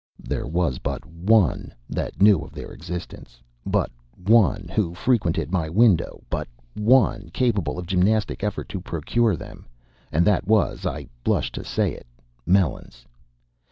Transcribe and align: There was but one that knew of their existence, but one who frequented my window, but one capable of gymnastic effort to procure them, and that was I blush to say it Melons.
There 0.23 0.47
was 0.47 0.79
but 0.79 1.05
one 1.05 1.71
that 1.87 2.19
knew 2.19 2.39
of 2.39 2.53
their 2.53 2.71
existence, 2.71 3.39
but 3.67 3.91
one 4.17 4.67
who 4.75 4.95
frequented 4.95 5.51
my 5.51 5.69
window, 5.69 6.23
but 6.27 6.47
one 6.73 7.29
capable 7.33 7.77
of 7.77 7.85
gymnastic 7.85 8.43
effort 8.43 8.67
to 8.69 8.81
procure 8.81 9.35
them, 9.35 9.67
and 10.11 10.25
that 10.25 10.47
was 10.47 10.87
I 10.87 11.07
blush 11.23 11.51
to 11.51 11.63
say 11.63 11.91
it 11.93 12.07
Melons. 12.47 13.05